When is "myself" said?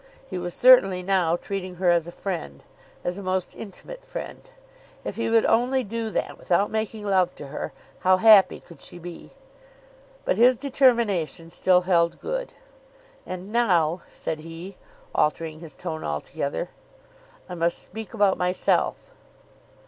18.39-19.13